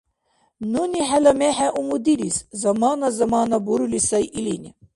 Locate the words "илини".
4.37-4.69